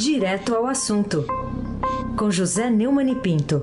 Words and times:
Direto 0.00 0.54
ao 0.54 0.66
assunto, 0.66 1.26
com 2.16 2.30
José 2.30 2.70
Neumann 2.70 3.10
e 3.10 3.14
Pinto. 3.16 3.60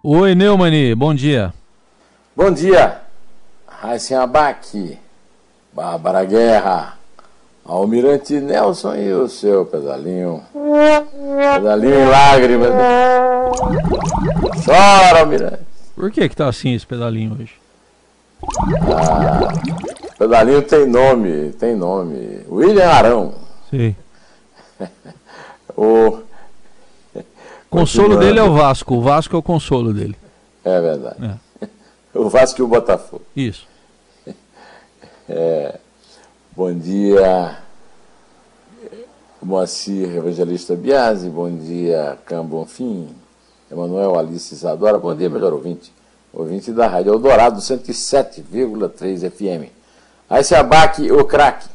Oi, 0.00 0.36
Neumani, 0.36 0.94
bom 0.94 1.12
dia. 1.12 1.52
Bom 2.36 2.52
dia, 2.52 3.00
Raíssen 3.66 4.16
Abac, 4.16 4.96
Bárbara 5.72 6.24
Guerra, 6.24 6.96
Almirante 7.64 8.34
Nelson 8.34 8.94
e 8.94 9.12
o 9.12 9.28
seu 9.28 9.66
pedalinho. 9.66 10.40
Pedalinho 11.56 11.98
em 11.98 12.08
lágrimas. 12.08 12.70
Chora, 14.64 15.18
Almirante. 15.18 15.62
Por 15.96 16.12
que 16.12 16.28
que 16.28 16.36
tá 16.36 16.48
assim 16.48 16.74
esse 16.74 16.86
pedalinho 16.86 17.32
hoje? 17.34 17.60
Ah, 18.82 19.52
pedalinho 20.22 20.62
tem 20.62 20.86
nome, 20.86 21.52
tem 21.52 21.74
nome. 21.74 22.44
William 22.48 22.88
Arão. 22.88 23.34
Sim. 23.68 23.96
o 25.76 26.18
consolo 27.68 28.16
dele 28.16 28.38
é 28.38 28.42
o 28.42 28.52
Vasco, 28.52 28.94
o 28.94 29.00
Vasco 29.00 29.34
é 29.34 29.38
o 29.38 29.42
consolo 29.42 29.92
dele. 29.92 30.16
É 30.64 30.80
verdade. 30.80 31.38
É. 31.60 31.68
O 32.14 32.28
Vasco 32.28 32.60
e 32.60 32.62
o 32.62 32.68
Botafogo. 32.68 33.22
Isso. 33.34 33.66
É, 35.26 35.78
bom 36.54 36.70
dia, 36.74 37.56
Moacir 39.42 40.14
Evangelista 40.14 40.76
Biasi, 40.76 41.30
bom 41.30 41.50
dia, 41.50 42.18
Cam 42.26 42.44
Bonfim, 42.44 43.08
Emanuel 43.70 44.18
Alice 44.18 44.52
Isadora, 44.52 44.98
bom 44.98 45.14
dia, 45.16 45.30
melhor 45.30 45.54
ouvinte, 45.54 45.90
ouvinte 46.34 46.70
da 46.70 46.86
Rádio 46.86 47.14
Eldorado 47.14 47.62
107,3 47.62 49.30
FM. 49.30 49.81
Aí 50.32 50.42
se 50.42 50.54
abaque 50.54 51.12
o 51.12 51.26
craque. 51.26 51.68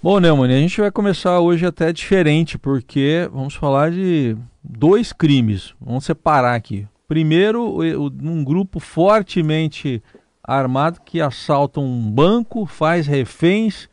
Bom, 0.00 0.20
Neumann, 0.20 0.54
a 0.54 0.60
gente 0.60 0.80
vai 0.80 0.88
começar 0.88 1.40
hoje 1.40 1.66
até 1.66 1.92
diferente, 1.92 2.56
porque 2.56 3.28
vamos 3.32 3.56
falar 3.56 3.90
de 3.90 4.36
dois 4.62 5.12
crimes. 5.12 5.74
Vamos 5.80 6.04
separar 6.04 6.54
aqui. 6.54 6.86
Primeiro, 7.08 7.82
um 8.22 8.44
grupo 8.44 8.78
fortemente 8.78 10.00
armado 10.44 11.00
que 11.04 11.20
assalta 11.20 11.80
um 11.80 12.08
banco, 12.08 12.66
faz 12.66 13.08
reféns 13.08 13.88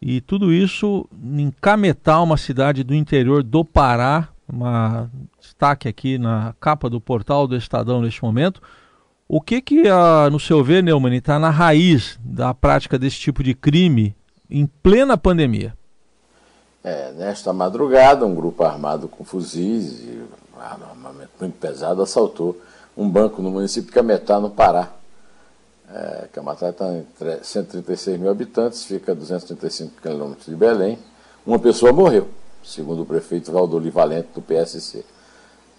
e 0.00 0.22
tudo 0.22 0.50
isso 0.50 1.06
em 1.22 1.52
Cametá, 1.60 2.22
uma 2.22 2.38
cidade 2.38 2.82
do 2.82 2.94
interior 2.94 3.42
do 3.42 3.62
Pará, 3.62 4.30
uma 4.50 5.10
destaque 5.38 5.86
aqui 5.86 6.16
na 6.16 6.54
capa 6.58 6.88
do 6.88 6.98
portal 6.98 7.46
do 7.46 7.54
Estadão 7.54 8.00
neste 8.00 8.22
momento. 8.22 8.62
O 9.32 9.40
que 9.40 9.60
que, 9.60 9.84
no 10.28 10.40
seu 10.40 10.64
ver, 10.64 10.82
Neumann, 10.82 11.14
está 11.14 11.38
na 11.38 11.50
raiz 11.50 12.18
da 12.20 12.52
prática 12.52 12.98
desse 12.98 13.16
tipo 13.16 13.44
de 13.44 13.54
crime 13.54 14.16
em 14.50 14.66
plena 14.66 15.16
pandemia? 15.16 15.72
É, 16.82 17.12
nesta 17.12 17.52
madrugada, 17.52 18.26
um 18.26 18.34
grupo 18.34 18.64
armado 18.64 19.06
com 19.06 19.22
fuzis 19.22 20.00
e 20.00 20.20
armamento 20.58 21.30
muito 21.40 21.56
pesado 21.60 22.02
assaltou 22.02 22.60
um 22.96 23.08
banco 23.08 23.40
no 23.40 23.52
município 23.52 23.86
de 23.86 23.94
Cametá, 23.94 24.40
no 24.40 24.50
Pará. 24.50 24.90
É, 25.94 26.28
Cametá 26.32 26.70
está 26.70 26.92
em 26.92 27.06
136 27.40 28.18
mil 28.18 28.32
habitantes, 28.32 28.84
fica 28.84 29.12
a 29.12 29.14
235 29.14 30.02
quilômetros 30.02 30.46
de 30.46 30.56
Belém. 30.56 30.98
Uma 31.46 31.60
pessoa 31.60 31.92
morreu, 31.92 32.26
segundo 32.64 33.02
o 33.02 33.06
prefeito 33.06 33.52
Valdoli 33.52 33.90
Valente, 33.90 34.30
do 34.34 34.42
PSC. 34.42 35.04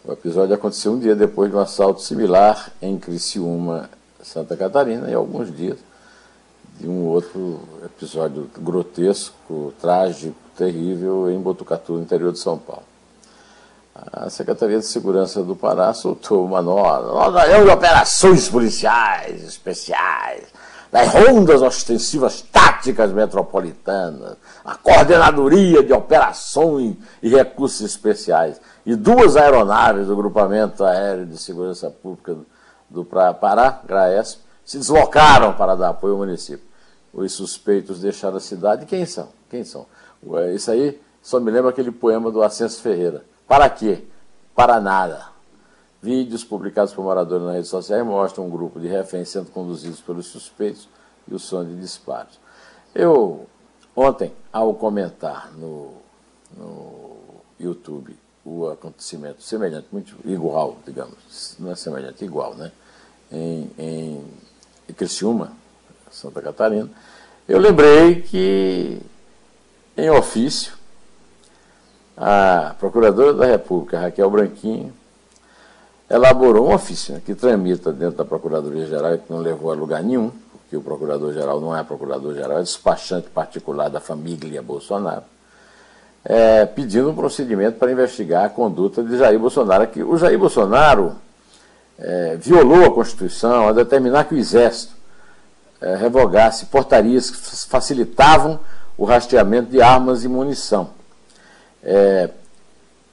O 0.04 0.14
episódio 0.14 0.56
aconteceu 0.56 0.94
um 0.94 1.00
dia 1.00 1.16
depois 1.16 1.52
de 1.52 1.56
um 1.56 1.60
assalto 1.60 2.02
similar 2.02 2.72
em 2.82 2.98
Criciúma, 2.98 3.88
Santa 4.24 4.58
Catarina, 4.58 5.10
e 5.10 5.14
alguns 5.14 5.56
dias 5.56 5.78
de 6.80 6.88
um 6.88 7.06
outro 7.06 7.60
episódio 7.86 8.50
grotesco, 8.58 9.72
trágico, 9.80 10.36
terrível 10.58 11.30
em 11.30 11.40
Botucatu, 11.40 11.94
no 11.94 12.02
interior 12.02 12.32
de 12.32 12.40
São 12.40 12.58
Paulo. 12.58 12.84
A 13.94 14.30
Secretaria 14.30 14.80
de 14.80 14.86
Segurança 14.86 15.44
do 15.44 15.56
Pará 15.56 15.94
soltou 15.94 16.46
uma 16.46 16.62
nota, 16.62 17.06
nota 17.06 17.64
de 17.64 17.70
operações 17.70 18.50
policiais 18.50 19.44
especiais, 19.44 20.46
das 20.92 21.08
rondas 21.14 21.62
ostensivas 21.62 22.42
táticas 22.42 23.12
metropolitanas, 23.14 24.36
a 24.66 24.76
coordenadoria 24.76 25.82
de 25.82 25.94
operações 25.94 26.98
e 27.24 27.30
recursos 27.30 27.82
especiais 27.82 28.60
e 28.86 28.96
duas 28.96 29.38
aeronaves 29.38 30.08
do 30.08 30.16
Grupamento 30.16 30.84
Aéreo 30.84 31.26
de 31.26 31.38
Segurança 31.38 31.90
Pública 31.90 32.36
do 32.90 33.06
Pará, 33.06 33.82
GRAESP, 33.88 34.42
se 34.66 34.78
deslocaram 34.78 35.54
para 35.54 35.76
dar 35.76 35.90
apoio 35.90 36.14
ao 36.14 36.20
município. 36.20 36.66
Os 37.14 37.32
suspeitos 37.34 38.02
deixaram 38.02 38.38
a 38.38 38.42
cidade. 38.42 38.86
Quem 38.86 39.06
são? 39.06 39.30
Quem 39.50 39.64
são? 39.64 39.86
Isso 40.54 40.72
aí 40.72 41.02
só 41.22 41.40
me 41.40 41.52
lembra 41.52 41.72
aquele 41.72 41.92
poema 41.92 42.30
do 42.32 42.44
Ascenso 42.44 42.82
Ferreira. 42.82 43.24
Para 43.48 43.70
quê? 43.70 44.04
Para 44.54 44.80
nada. 44.80 45.31
Vídeos 46.02 46.44
publicados 46.44 46.94
por 46.94 47.04
moradores 47.04 47.46
nas 47.46 47.54
redes 47.54 47.70
sociais 47.70 48.04
mostram 48.04 48.48
um 48.48 48.50
grupo 48.50 48.80
de 48.80 48.88
reféns 48.88 49.30
sendo 49.30 49.52
conduzidos 49.52 50.02
pelos 50.02 50.26
suspeitos 50.26 50.90
e 51.28 51.34
o 51.34 51.38
som 51.38 51.64
de 51.64 51.76
disparos. 51.76 52.40
Eu, 52.94 53.46
ontem, 53.96 54.34
ao 54.52 54.74
comentar 54.74 55.52
no, 55.54 55.94
no 56.58 57.18
YouTube 57.60 58.18
o 58.44 58.68
acontecimento 58.70 59.44
semelhante, 59.44 59.88
muito 59.92 60.16
igual, 60.26 60.78
digamos, 60.84 61.56
não 61.60 61.72
é 61.72 61.76
semelhante, 61.76 62.26
igual, 62.26 62.56
né? 62.56 62.72
Em, 63.32 63.70
em, 63.78 64.26
em 64.90 64.94
Criciúma, 64.94 65.54
Santa 66.10 66.42
Catarina, 66.42 66.90
eu 67.48 67.60
lembrei 67.60 68.24
que, 68.24 69.00
em 69.96 70.10
ofício, 70.10 70.74
a 72.18 72.76
Procuradora 72.80 73.34
da 73.34 73.46
República, 73.46 74.00
Raquel 74.00 74.30
Branquinho, 74.30 74.92
elaborou 76.12 76.70
um 76.70 76.74
ofício 76.74 77.14
né, 77.14 77.22
que 77.26 77.34
tramita 77.34 77.92
dentro 77.92 78.18
da 78.18 78.26
Procuradoria-Geral 78.26 79.16
e 79.16 79.18
que 79.20 79.32
não 79.32 79.40
levou 79.40 79.72
a 79.72 79.76
lugar 79.76 80.04
nenhum, 80.04 80.30
porque 80.52 80.76
o 80.76 80.82
Procurador-Geral 80.82 81.62
não 81.62 81.76
é 81.76 81.84
Procurador-Geral, 81.84 82.60
é 82.60 82.62
despachante 82.62 83.30
particular 83.30 83.90
da 83.90 84.02
família 84.02 84.62
Bolsonaro, 84.62 85.24
é, 86.26 86.66
pedindo 86.66 87.10
um 87.10 87.16
procedimento 87.16 87.80
para 87.80 87.92
investigar 87.92 88.46
a 88.46 88.50
conduta 88.50 89.02
de 89.02 89.18
Jair 89.18 89.40
Bolsonaro. 89.40 89.88
Que 89.88 90.04
o 90.04 90.18
Jair 90.18 90.38
Bolsonaro 90.38 91.16
é, 91.98 92.36
violou 92.36 92.86
a 92.86 92.94
Constituição 92.94 93.70
a 93.70 93.72
determinar 93.72 94.26
que 94.26 94.36
o 94.36 94.38
Exército 94.38 94.94
é, 95.80 95.96
revogasse 95.96 96.66
portarias 96.66 97.32
que 97.32 97.38
facilitavam 97.68 98.60
o 98.98 99.06
rastreamento 99.06 99.72
de 99.72 99.82
armas 99.82 100.24
e 100.24 100.28
munição. 100.28 100.90
É, 101.84 102.30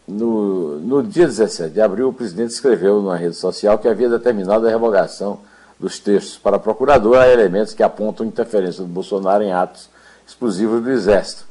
no, 0.09 0.79
no 0.79 1.03
dia 1.03 1.27
17 1.27 1.75
de 1.75 1.81
abril, 1.83 2.09
o 2.09 2.13
presidente 2.13 2.51
escreveu 2.51 3.03
numa 3.03 3.17
rede 3.17 3.37
social 3.37 3.79
que 3.79 3.87
havia 3.87 4.09
determinado 4.09 4.67
a 4.67 4.71
revogação 4.71 5.41
dos 5.79 5.99
textos 5.99 6.39
para 6.39 6.57
a 6.57 7.29
elementos 7.29 7.75
que 7.75 7.83
apontam 7.83 8.27
interferência 8.27 8.83
do 8.83 8.89
Bolsonaro 8.89 9.45
em 9.45 9.53
atos 9.53 9.91
explosivos 10.27 10.83
do 10.83 10.91
Exército. 10.91 11.45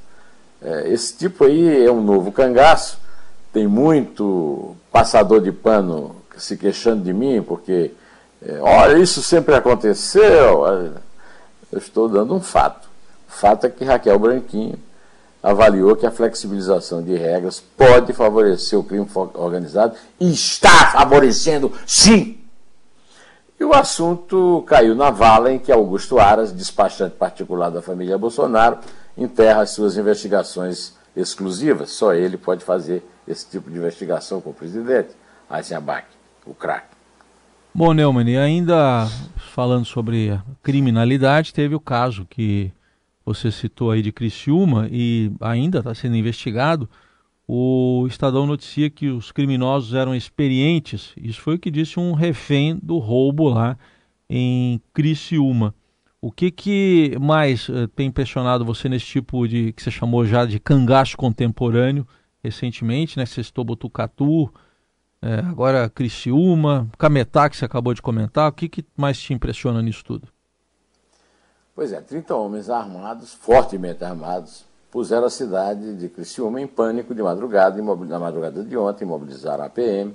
É, 0.62 0.90
esse 0.90 1.16
tipo 1.16 1.46
aí 1.46 1.86
é 1.86 1.92
um 1.92 2.02
novo 2.02 2.32
cangaço, 2.32 2.98
tem 3.54 3.68
muito 3.68 4.76
passador 4.92 5.40
de 5.40 5.52
pano 5.52 6.16
se 6.36 6.58
queixando 6.58 7.04
de 7.04 7.14
mim, 7.14 7.42
porque, 7.42 7.92
é, 8.42 8.60
olha, 8.60 8.98
isso 8.98 9.22
sempre 9.22 9.54
aconteceu. 9.56 10.66
Eu 11.72 11.78
estou 11.78 12.10
dando 12.10 12.34
um 12.34 12.42
fato. 12.42 12.88
O 13.28 13.32
fato 13.32 13.66
é 13.66 13.70
que 13.70 13.86
Raquel 13.86 14.18
Branquinho 14.18 14.78
avaliou 15.42 15.96
que 15.96 16.06
a 16.06 16.12
flexibilização 16.12 17.02
de 17.02 17.16
regras 17.16 17.64
pode 17.76 18.14
favorecer 18.14 18.78
o 18.78 18.84
crime 18.84 19.08
organizado 19.34 19.96
e 20.20 20.32
está 20.32 20.92
favorecendo, 20.92 21.72
sim. 21.86 22.38
E 23.60 23.64
o 23.64 23.74
assunto 23.74 24.64
caiu 24.68 24.94
na 24.94 25.10
vala 25.10 25.52
em 25.52 25.58
que 25.58 25.72
Augusto 25.72 26.20
Aras, 26.20 26.54
despachante 26.54 27.16
particular 27.16 27.72
da 27.72 27.82
família 27.82 28.18
Bolsonaro, 28.18 28.78
enterra 29.18 29.62
as 29.62 29.72
suas 29.72 29.98
investigações 29.98 30.94
exclusivas. 31.16 31.92
Só 31.92 32.14
ele 32.14 32.38
pode 32.38 32.64
fazer 32.64 33.04
esse 33.28 33.48
tipo 33.50 33.72
de 33.72 33.78
investigação 33.78 34.40
com 34.40 34.52
o 34.52 34.54
presidente. 34.54 35.10
Eisenbach, 35.52 36.06
o 36.46 36.54
craque. 36.54 36.96
Bom, 37.74 37.94
Neumann, 37.94 38.30
e 38.30 38.38
ainda 38.38 39.08
falando 39.54 39.86
sobre 39.86 40.40
criminalidade, 40.62 41.54
teve 41.54 41.74
o 41.74 41.80
caso 41.80 42.26
que 42.30 42.72
você 43.34 43.52
citou 43.52 43.92
aí 43.92 44.02
de 44.02 44.12
Criciúma 44.12 44.88
e 44.92 45.32
ainda 45.42 45.80
está 45.80 45.94
sendo 45.94 46.16
investigado, 46.16 46.90
o 47.48 48.06
Estadão 48.08 48.46
noticia 48.46 48.90
que 48.90 49.10
os 49.10 49.32
criminosos 49.32 49.94
eram 49.94 50.16
experientes. 50.16 51.14
Isso 51.18 51.42
foi 51.42 51.56
o 51.56 51.60
que 51.60 51.72
disse 51.72 52.00
um 52.00 52.14
refém 52.14 52.78
do 52.82 52.98
roubo 52.98 53.50
lá 53.50 53.78
em 54.30 54.82
Criciúma. 54.94 55.74
O 56.22 56.32
que, 56.32 56.52
que 56.52 57.18
mais 57.22 57.70
uh, 57.70 57.88
tem 57.90 58.08
impressionado 58.08 58.66
você 58.66 58.90
nesse 58.90 59.06
tipo 59.06 59.48
de 59.48 59.72
que 59.74 59.84
você 59.84 59.92
chamou 59.92 60.26
já 60.26 60.46
de 60.46 60.60
cangaço 60.60 61.16
contemporâneo 61.16 62.08
recentemente, 62.44 63.18
né? 63.18 63.26
Você 63.26 63.44
citou 63.44 63.64
Botucatu, 63.64 64.52
é, 65.22 65.40
agora 65.40 65.90
Criciúma, 65.90 66.90
Cametá, 66.98 67.50
que 67.50 67.58
você 67.58 67.66
acabou 67.66 67.94
de 67.94 68.02
comentar. 68.02 68.50
O 68.50 68.54
que, 68.54 68.68
que 68.70 68.86
mais 68.96 69.20
te 69.20 69.34
impressiona 69.34 69.82
nisso 69.82 70.04
tudo? 70.04 70.28
Pois 71.78 71.94
é, 71.94 72.02
30 72.02 72.34
homens 72.34 72.72
armados, 72.72 73.36
fortemente 73.36 74.04
armados, 74.04 74.66
puseram 74.90 75.28
a 75.28 75.30
cidade 75.30 75.94
de 75.94 76.10
Criciúma 76.10 76.60
em 76.60 76.66
pânico 76.66 77.14
de 77.14 77.22
madrugada, 77.22 77.80
na 77.80 78.18
madrugada 78.18 78.64
de 78.64 78.76
ontem, 78.76 79.06
imobilizaram 79.06 79.64
a 79.64 79.70
PM, 79.70 80.12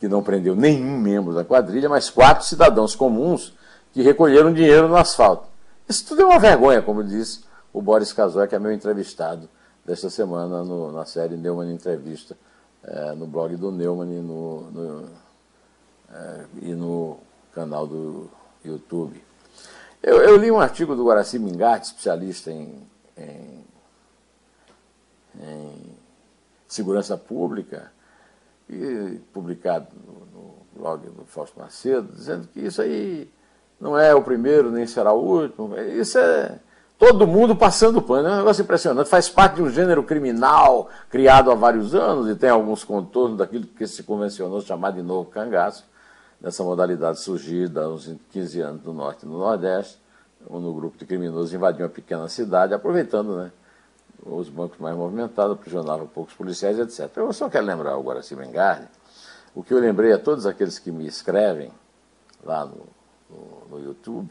que 0.00 0.08
não 0.08 0.20
prendeu 0.20 0.56
nenhum 0.56 0.98
membro 0.98 1.32
da 1.32 1.44
quadrilha, 1.44 1.88
mas 1.88 2.10
quatro 2.10 2.44
cidadãos 2.44 2.96
comuns 2.96 3.54
que 3.92 4.02
recolheram 4.02 4.52
dinheiro 4.52 4.88
no 4.88 4.96
asfalto. 4.96 5.46
Isso 5.88 6.04
tudo 6.08 6.22
é 6.22 6.24
uma 6.24 6.40
vergonha, 6.40 6.82
como 6.82 7.04
disse 7.04 7.44
o 7.72 7.80
Boris 7.80 8.12
Casoy, 8.12 8.48
que 8.48 8.56
é 8.56 8.58
meu 8.58 8.72
entrevistado 8.72 9.48
desta 9.84 10.10
semana 10.10 10.64
no, 10.64 10.90
na 10.90 11.04
série 11.04 11.36
Neumann 11.36 11.72
Entrevista, 11.72 12.36
é, 12.82 13.14
no 13.14 13.28
blog 13.28 13.54
do 13.54 13.70
Neumann 13.70 14.22
no, 14.22 14.60
no, 14.72 15.04
é, 16.12 16.44
e 16.62 16.74
no 16.74 17.18
canal 17.54 17.86
do 17.86 18.28
YouTube. 18.64 19.25
Eu, 20.06 20.22
eu, 20.22 20.36
li 20.36 20.52
um 20.52 20.60
artigo 20.60 20.94
do 20.94 21.04
Guaraci 21.04 21.36
Mingatti, 21.36 21.86
especialista 21.86 22.52
em, 22.52 22.80
em, 23.18 23.64
em, 25.40 25.96
segurança 26.68 27.18
pública, 27.18 27.90
e 28.70 29.18
publicado 29.32 29.88
no, 30.06 30.40
no 30.40 30.54
blog 30.76 31.10
do 31.10 31.24
Fausto 31.24 31.58
Macedo, 31.58 32.12
dizendo 32.12 32.46
que 32.46 32.60
isso 32.60 32.80
aí 32.80 33.28
não 33.80 33.98
é 33.98 34.14
o 34.14 34.22
primeiro 34.22 34.70
nem 34.70 34.86
será 34.86 35.12
o 35.12 35.42
último. 35.42 35.76
Isso 35.76 36.18
é 36.18 36.56
todo 36.96 37.26
mundo 37.26 37.56
passando 37.56 38.00
pano. 38.00 38.28
É 38.28 38.32
um 38.32 38.36
negócio 38.36 38.62
impressionante. 38.62 39.10
Faz 39.10 39.28
parte 39.28 39.56
de 39.56 39.62
um 39.62 39.70
gênero 39.70 40.04
criminal 40.04 40.88
criado 41.10 41.50
há 41.50 41.54
vários 41.56 41.96
anos 41.96 42.28
e 42.28 42.36
tem 42.36 42.48
alguns 42.48 42.84
contornos 42.84 43.38
daquilo 43.38 43.66
que 43.66 43.88
se 43.88 44.04
convencionou 44.04 44.60
chamar 44.60 44.92
de 44.92 45.02
novo 45.02 45.28
cangaço 45.30 45.84
dessa 46.46 46.62
modalidade 46.62 47.18
surgida 47.18 47.82
há 47.82 47.88
uns 47.88 48.08
15 48.30 48.60
anos 48.60 48.84
no 48.84 48.92
Norte 48.92 49.26
e 49.26 49.28
no 49.28 49.36
Nordeste, 49.36 49.98
onde 50.48 50.64
um 50.64 50.72
grupo 50.72 50.96
de 50.96 51.04
criminosos 51.04 51.52
invadiu 51.52 51.84
uma 51.84 51.90
pequena 51.90 52.28
cidade, 52.28 52.72
aproveitando 52.72 53.36
né, 53.36 53.50
os 54.24 54.48
bancos 54.48 54.78
mais 54.78 54.94
movimentados, 54.96 55.54
aprisionava 55.54 56.06
poucos 56.06 56.34
policiais, 56.34 56.78
etc. 56.78 57.10
Eu 57.16 57.32
só 57.32 57.50
quero 57.50 57.66
lembrar 57.66 57.96
o 57.96 58.02
Guaraci 58.04 58.36
Mengardi, 58.36 58.86
o 59.56 59.64
que 59.64 59.74
eu 59.74 59.80
lembrei 59.80 60.12
a 60.12 60.20
todos 60.20 60.46
aqueles 60.46 60.78
que 60.78 60.92
me 60.92 61.04
escrevem 61.04 61.72
lá 62.44 62.64
no, 62.64 62.86
no, 63.28 63.66
no 63.68 63.84
YouTube, 63.84 64.30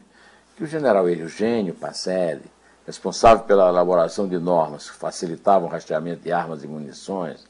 que 0.56 0.64
o 0.64 0.66
general 0.66 1.06
Eugênio 1.10 1.74
Pacelli, 1.74 2.50
responsável 2.86 3.44
pela 3.44 3.68
elaboração 3.68 4.26
de 4.26 4.38
normas 4.38 4.88
que 4.88 4.96
facilitavam 4.96 5.68
o 5.68 5.70
rastreamento 5.70 6.22
de 6.22 6.32
armas 6.32 6.64
e 6.64 6.66
munições, 6.66 7.46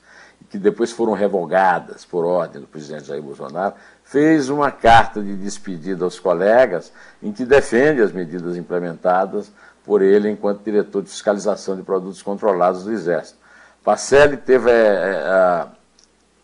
que 0.48 0.58
depois 0.58 0.92
foram 0.92 1.12
revogadas 1.12 2.04
por 2.04 2.24
ordem 2.24 2.60
do 2.60 2.66
presidente 2.66 3.06
Jair 3.06 3.22
Bolsonaro, 3.22 3.74
fez 4.04 4.48
uma 4.48 4.70
carta 4.70 5.20
de 5.20 5.34
despedida 5.34 6.04
aos 6.04 6.20
colegas 6.20 6.92
em 7.22 7.32
que 7.32 7.44
defende 7.44 8.00
as 8.00 8.12
medidas 8.12 8.56
implementadas 8.56 9.50
por 9.84 10.02
ele 10.02 10.30
enquanto 10.30 10.64
diretor 10.64 11.02
de 11.02 11.08
fiscalização 11.08 11.76
de 11.76 11.82
produtos 11.82 12.22
controlados 12.22 12.84
do 12.84 12.92
Exército. 12.92 13.38
Pacelli 13.84 14.36
teve 14.36 14.70
é, 14.70 15.22
a, 15.26 15.68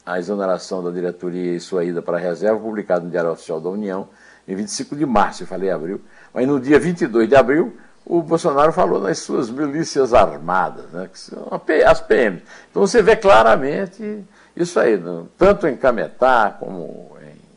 a 0.07 0.19
exoneração 0.19 0.83
da 0.83 0.91
diretoria 0.91 1.57
e 1.57 1.61
sua 1.61 1.85
ida 1.85 2.01
para 2.01 2.17
a 2.17 2.21
reserva, 2.21 2.61
publicado 2.61 3.05
no 3.05 3.11
Diário 3.11 3.31
Oficial 3.31 3.61
da 3.61 3.69
União, 3.69 4.09
em 4.47 4.55
25 4.57 4.97
de 4.97 5.07
março, 5.07 5.45
eu 5.45 5.47
falei 5.47 5.71
abril, 5.71 6.01
mas 6.35 6.47
no 6.47 6.61
dia 6.61 6.79
22 6.79 7.29
de 7.29 7.37
abril, 7.37 7.77
o 8.05 8.23
Bolsonaro 8.23 8.73
falou 8.73 9.01
nas 9.01 9.19
suas 9.19 9.51
milícias 9.51 10.13
armadas, 10.13 10.87
né, 10.93 11.09
que 11.13 11.19
são 11.19 11.49
as 11.87 12.01
PM. 12.01 12.43
Então 12.71 12.87
você 12.87 13.03
vê 13.03 13.17
claramente 13.17 14.25
isso 14.57 14.79
aí, 14.79 15.01
tanto 15.39 15.67
em 15.67 15.77
Cametá 15.77 16.57
como 16.59 17.17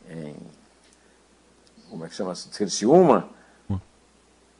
em 0.09 0.35
como 1.95 2.05
é 2.05 2.09
que 2.09 2.15
chama? 2.15 2.33
Criciúma, 2.53 3.29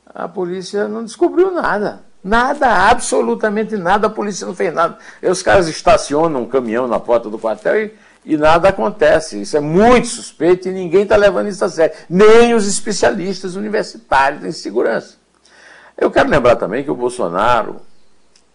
a 0.05 0.25
polícia 0.25 0.87
não 0.87 1.03
descobriu 1.03 1.51
nada. 1.51 2.03
Nada, 2.23 2.89
absolutamente 2.89 3.75
nada, 3.75 4.07
a 4.07 4.09
polícia 4.09 4.47
não 4.47 4.55
fez 4.55 4.73
nada. 4.73 4.97
E 5.21 5.27
os 5.27 5.43
caras 5.43 5.67
estacionam 5.67 6.43
um 6.43 6.45
caminhão 6.47 6.87
na 6.87 6.97
porta 6.97 7.29
do 7.29 7.37
quartel 7.37 7.75
e, 7.75 7.93
e 8.23 8.37
nada 8.37 8.69
acontece. 8.69 9.41
Isso 9.41 9.57
é 9.57 9.59
muito 9.59 10.07
suspeito 10.07 10.69
e 10.69 10.71
ninguém 10.71 11.03
está 11.03 11.17
levando 11.17 11.49
isso 11.49 11.63
a 11.63 11.69
sério. 11.69 11.93
Nem 12.09 12.53
os 12.53 12.65
especialistas 12.67 13.55
universitários 13.55 14.45
em 14.45 14.51
segurança. 14.53 15.17
Eu 15.97 16.11
quero 16.11 16.29
lembrar 16.29 16.55
também 16.55 16.83
que 16.83 16.91
o 16.91 16.95
Bolsonaro 16.95 17.81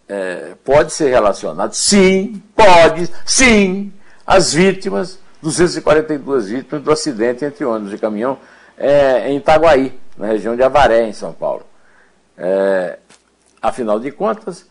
é, 0.08 0.54
pode 0.64 0.92
ser 0.92 1.08
relacionado, 1.10 1.72
sim, 1.72 2.42
pode, 2.54 3.08
sim, 3.24 3.92
às 4.26 4.52
vítimas 4.52 5.18
242 5.42 6.48
vítimas 6.48 6.82
do 6.82 6.92
acidente 6.92 7.44
entre 7.44 7.64
ônibus 7.64 7.94
e 7.94 7.98
caminhão 7.98 8.38
é, 8.76 9.30
em 9.30 9.38
Itaguaí, 9.38 9.98
na 10.16 10.26
região 10.26 10.54
de 10.54 10.62
Avaré, 10.62 11.08
em 11.08 11.12
São 11.12 11.32
Paulo. 11.32 11.64
É, 12.36 12.98
afinal 13.60 13.98
de 13.98 14.10
contas, 14.10 14.66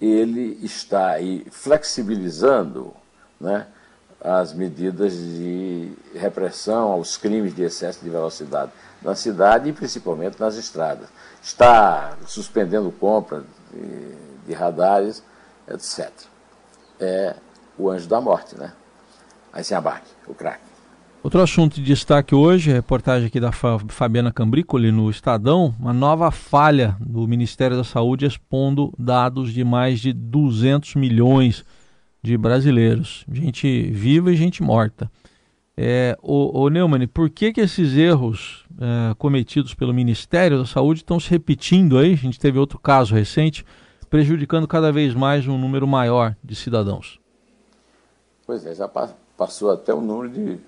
ele 0.00 0.58
está 0.62 1.10
aí 1.10 1.46
flexibilizando 1.50 2.92
né, 3.40 3.66
as 4.20 4.52
medidas 4.52 5.12
de 5.12 5.92
repressão 6.14 6.92
aos 6.92 7.16
crimes 7.16 7.54
de 7.54 7.62
excesso 7.62 8.02
de 8.02 8.10
velocidade 8.10 8.72
na 9.02 9.14
cidade 9.14 9.68
e 9.68 9.72
principalmente 9.72 10.40
nas 10.40 10.56
estradas. 10.56 11.08
Está 11.42 12.16
suspendendo 12.26 12.90
compra 12.90 13.44
de, 13.72 14.48
de 14.48 14.52
radares, 14.52 15.22
etc. 15.68 16.10
É 16.98 17.36
o 17.78 17.90
anjo 17.90 18.08
da 18.08 18.20
morte, 18.20 18.58
né? 18.58 18.72
Aí 19.52 19.62
se 19.62 19.74
abaque, 19.74 20.10
o 20.26 20.34
craque. 20.34 20.64
Outro 21.22 21.42
assunto 21.42 21.74
de 21.74 21.82
destaque 21.82 22.34
hoje, 22.34 22.70
reportagem 22.70 23.26
aqui 23.26 23.40
da 23.40 23.50
Fabiana 23.50 24.32
Cambricoli 24.32 24.92
no 24.92 25.10
Estadão, 25.10 25.74
uma 25.78 25.92
nova 25.92 26.30
falha 26.30 26.96
do 27.00 27.26
Ministério 27.26 27.76
da 27.76 27.82
Saúde 27.82 28.26
expondo 28.26 28.92
dados 28.96 29.52
de 29.52 29.64
mais 29.64 29.98
de 29.98 30.12
200 30.12 30.94
milhões 30.94 31.64
de 32.26 32.36
brasileiros, 32.36 33.24
gente 33.30 33.88
viva 33.90 34.32
e 34.32 34.36
gente 34.36 34.62
morta. 34.62 35.08
É, 35.76 36.18
o, 36.20 36.62
o 36.62 36.68
Neumann, 36.68 37.06
por 37.06 37.30
que, 37.30 37.52
que 37.52 37.60
esses 37.60 37.96
erros 37.96 38.66
é, 38.80 39.14
cometidos 39.14 39.74
pelo 39.74 39.94
Ministério 39.94 40.58
da 40.58 40.66
Saúde 40.66 41.00
estão 41.00 41.20
se 41.20 41.30
repetindo 41.30 41.98
aí? 41.98 42.14
A 42.14 42.16
gente 42.16 42.40
teve 42.40 42.58
outro 42.58 42.80
caso 42.80 43.14
recente, 43.14 43.64
prejudicando 44.10 44.66
cada 44.66 44.90
vez 44.90 45.14
mais 45.14 45.46
um 45.46 45.56
número 45.56 45.86
maior 45.86 46.34
de 46.42 46.56
cidadãos. 46.56 47.20
Pois 48.44 48.66
é, 48.66 48.74
já 48.74 48.88
passou 49.36 49.70
até 49.70 49.94
o 49.94 50.00
número 50.00 50.28
de, 50.28 50.58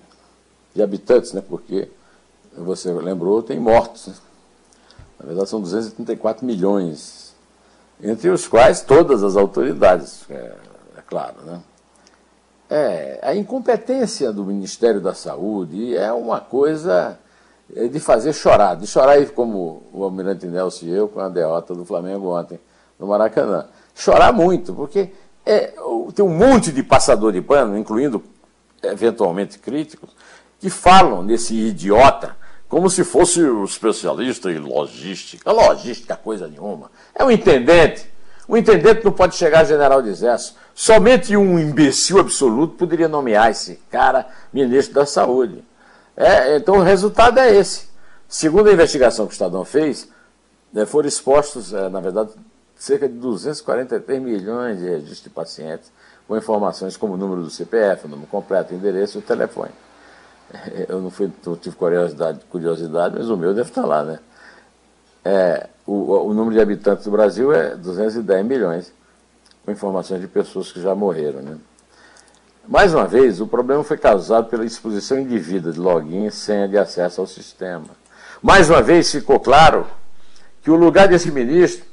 de 0.77 0.83
habitantes, 0.83 1.33
né? 1.33 1.43
porque 1.47 1.89
você 2.57 2.93
lembrou, 2.93 3.43
tem 3.43 3.59
mortos. 3.59 4.07
Né? 4.07 4.15
Na 5.19 5.27
verdade, 5.27 5.51
são 5.51 5.61
234 5.61 6.47
milhões, 6.47 7.35
entre 8.01 8.29
os 8.29 8.47
quais 8.47 8.83
todas 8.83 9.25
as 9.25 9.37
autoridades, 9.37 10.25
é, 10.31 10.68
claro. 11.09 11.37
Né? 11.45 11.61
É, 12.71 13.19
a 13.23 13.35
incompetência 13.35 14.33
do 14.33 14.45
Ministério 14.45 15.01
da 15.01 15.15
Saúde 15.15 15.97
é 15.97 16.13
uma 16.13 16.41
coisa 16.41 17.19
é, 17.75 17.89
de 17.89 17.99
fazer 17.99 18.33
chorar, 18.33 18.77
de 18.77 18.87
chorar 18.87 19.25
como 19.31 19.83
o 19.93 20.05
Almirante 20.05 20.47
Nelson 20.47 20.87
e 20.87 20.91
eu 20.91 21.09
com 21.09 21.21
a 21.21 21.29
derrota 21.29 21.75
do 21.75 21.85
Flamengo 21.85 22.39
ontem 22.39 22.61
no 22.99 23.07
Maracanã. 23.07 23.67
Chorar 23.95 24.33
muito, 24.33 24.75
porque 24.75 25.11
é, 25.45 25.73
tem 26.15 26.25
um 26.25 26.37
monte 26.37 26.71
de 26.71 26.83
passador 26.83 27.33
de 27.33 27.41
pano, 27.41 27.77
incluindo 27.77 28.23
eventualmente 28.83 29.59
críticos, 29.59 30.11
que 30.61 30.69
falam 30.69 31.23
nesse 31.23 31.55
idiota 31.55 32.37
como 32.69 32.91
se 32.91 33.03
fosse 33.03 33.41
o 33.43 33.65
especialista 33.65 34.51
em 34.51 34.59
logística. 34.59 35.51
Logística, 35.51 36.15
coisa 36.17 36.47
nenhuma. 36.47 36.91
É 37.15 37.25
um 37.25 37.31
intendente. 37.31 38.07
O 38.47 38.57
intendente 38.57 39.05
não 39.05 39.13
pode 39.13 39.37
chegar 39.37 39.61
a 39.61 39.65
general 39.65 40.03
de 40.03 40.11
exército. 40.11 40.59
Somente 40.81 41.37
um 41.37 41.59
imbecil 41.59 42.21
absoluto 42.21 42.77
poderia 42.77 43.09
nomear 43.09 43.51
esse 43.51 43.81
cara 43.91 44.29
ministro 44.53 44.95
da 44.95 45.05
Saúde. 45.05 45.65
É, 46.17 46.57
então 46.57 46.77
o 46.77 46.83
resultado 46.83 47.41
é 47.41 47.53
esse. 47.53 47.89
Segundo 48.29 48.69
a 48.69 48.73
investigação 48.73 49.27
que 49.27 49.33
o 49.33 49.35
Estadão 49.35 49.65
fez, 49.65 50.09
né, 50.73 50.87
foram 50.87 51.09
expostos, 51.09 51.75
é, 51.75 51.89
na 51.89 51.99
verdade, 51.99 52.31
cerca 52.77 53.09
de 53.09 53.17
243 53.17 54.23
milhões 54.23 54.79
de 54.79 54.85
registros 54.85 55.23
de 55.25 55.31
pacientes 55.31 55.91
com 56.29 56.37
informações 56.37 56.97
como 56.97 57.15
o 57.15 57.17
número 57.17 57.43
do 57.43 57.51
CPF, 57.51 58.07
o 58.07 58.09
número 58.09 58.29
completo, 58.29 58.73
o 58.73 58.77
endereço 58.77 59.19
e 59.19 59.21
o 59.21 59.23
telefone. 59.23 59.73
Eu 60.89 61.01
não, 61.01 61.11
fui, 61.11 61.29
não 61.45 61.57
tive 61.57 61.75
curiosidade, 61.75 62.39
curiosidade, 62.49 63.17
mas 63.19 63.29
o 63.29 63.37
meu 63.37 63.53
deve 63.53 63.71
estar 63.71 63.85
lá, 63.85 64.05
né? 64.05 64.21
É, 65.25 65.69
o, 65.85 66.29
o 66.29 66.33
número 66.33 66.55
de 66.55 66.61
habitantes 66.61 67.05
do 67.05 67.11
Brasil 67.11 67.53
é 67.53 67.75
210 67.75 68.47
milhões, 68.47 68.93
com 69.69 69.73
informações 69.73 70.23
de 70.23 70.27
pessoas 70.27 70.73
que 70.73 70.81
já 70.81 70.95
morreram, 70.95 71.43
né? 71.43 71.59
Mais 72.67 72.95
uma 72.95 73.07
vez, 73.07 73.39
o 73.39 73.47
problema 73.47 73.85
foi 73.85 73.99
causado 73.99 74.49
pela 74.49 74.65
exposição 74.65 75.19
indevida 75.19 75.71
de 75.71 75.79
login 75.79 76.27
e 76.27 76.31
senha 76.31 76.67
de 76.67 76.79
acesso 76.79 77.21
ao 77.21 77.27
sistema. 77.27 77.89
Mais 78.43 78.71
uma 78.71 78.81
vez 78.81 79.11
ficou 79.11 79.39
claro 79.39 79.87
que 80.63 80.71
o 80.71 80.75
lugar 80.75 81.09
desse 81.09 81.31
ministro 81.31 81.85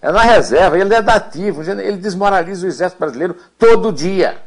é 0.00 0.10
na 0.10 0.20
reserva, 0.20 0.78
ele 0.78 0.92
é 0.92 1.00
dativo, 1.00 1.62
ele 1.62 1.96
desmoraliza 1.96 2.66
o 2.66 2.68
exército 2.68 3.00
brasileiro 3.00 3.36
todo 3.58 3.92
dia. 3.92 4.38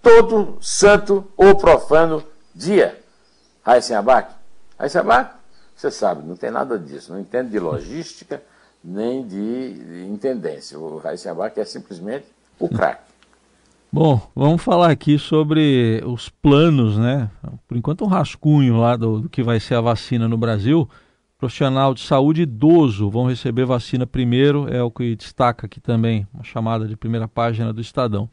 Todo 0.00 0.56
santo 0.60 1.26
ou 1.36 1.56
profano 1.56 2.22
dia. 2.54 2.98
Raíssen 3.64 3.96
Abac? 3.96 4.32
Raíssen 4.78 5.00
Abac, 5.00 5.34
você 5.76 5.90
sabe, 5.90 6.26
não 6.26 6.36
tem 6.36 6.50
nada 6.50 6.78
disso, 6.78 7.12
não 7.12 7.20
entende 7.20 7.50
de 7.50 7.58
logística, 7.58 8.42
nem 8.82 9.26
de, 9.26 10.06
intendência. 10.10 10.78
O 10.78 11.00
Abac 11.30 11.58
é 11.60 11.64
simplesmente 11.64 12.26
o 12.58 12.68
craque. 12.68 13.10
Bom, 13.92 14.20
vamos 14.36 14.62
falar 14.62 14.90
aqui 14.90 15.18
sobre 15.18 16.00
os 16.06 16.28
planos, 16.28 16.96
né? 16.96 17.28
Por 17.66 17.76
enquanto, 17.76 18.04
um 18.04 18.08
rascunho 18.08 18.76
lá 18.76 18.96
do, 18.96 19.22
do, 19.22 19.28
que 19.28 19.42
vai 19.42 19.58
ser 19.58 19.74
a 19.74 19.80
vacina 19.80 20.28
no 20.28 20.36
Brasil. 20.36 20.88
Profissional 21.36 21.92
de 21.92 22.02
saúde 22.02 22.42
idoso 22.42 23.10
vão 23.10 23.26
receber 23.26 23.64
vacina 23.64 24.06
primeiro, 24.06 24.72
é 24.72 24.82
o 24.82 24.90
que 24.90 25.16
destaca 25.16 25.66
aqui 25.66 25.80
também, 25.80 26.26
uma 26.32 26.44
chamada 26.44 26.86
de 26.86 26.96
primeira 26.96 27.26
página 27.26 27.72
do 27.72 27.80
Estadão. 27.80 28.24
O 28.24 28.28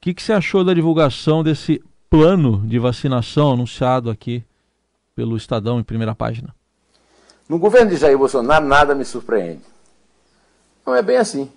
que, 0.00 0.14
que 0.14 0.22
você 0.22 0.32
achou 0.32 0.64
da 0.64 0.72
divulgação 0.72 1.42
desse 1.42 1.82
plano 2.08 2.64
de 2.66 2.78
vacinação 2.78 3.52
anunciado 3.52 4.08
aqui 4.08 4.44
pelo 5.14 5.36
Estadão 5.36 5.78
em 5.78 5.82
primeira 5.82 6.14
página? 6.14 6.54
No 7.48 7.58
governo 7.58 7.90
de 7.90 7.96
Jair 7.96 8.16
Bolsonaro, 8.16 8.64
nada 8.64 8.94
me 8.94 9.04
surpreende. 9.04 9.75
Não 10.86 10.94
é 10.94 11.02
bem 11.02 11.16
assim. 11.16 11.50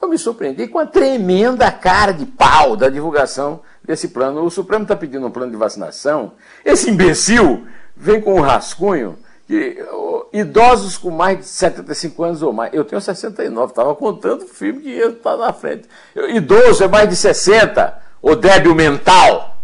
Eu 0.00 0.08
me 0.08 0.16
surpreendi 0.16 0.68
com 0.68 0.78
a 0.78 0.86
tremenda 0.86 1.70
cara 1.72 2.12
de 2.12 2.24
pau 2.24 2.76
da 2.76 2.88
divulgação 2.88 3.60
desse 3.84 4.08
plano. 4.08 4.44
O 4.44 4.50
Supremo 4.50 4.84
está 4.84 4.94
pedindo 4.94 5.26
um 5.26 5.30
plano 5.30 5.50
de 5.50 5.56
vacinação. 5.56 6.32
Esse 6.64 6.88
imbecil 6.88 7.66
vem 7.96 8.20
com 8.20 8.36
um 8.36 8.40
rascunho 8.40 9.18
que 9.48 9.84
idosos 10.32 10.96
com 10.96 11.10
mais 11.10 11.38
de 11.38 11.44
75 11.46 12.22
anos 12.22 12.42
ou 12.42 12.52
mais. 12.52 12.72
Eu 12.72 12.84
tenho 12.84 13.00
69, 13.00 13.72
estava 13.72 13.94
contando 13.94 14.42
o 14.42 14.46
filme 14.46 14.82
que 14.82 14.90
estar 14.90 15.36
na 15.36 15.52
frente. 15.52 15.88
Idoso 16.14 16.84
é 16.84 16.88
mais 16.88 17.08
de 17.08 17.16
60, 17.16 17.98
ou 18.22 18.36
débil 18.36 18.74
mental, 18.74 19.56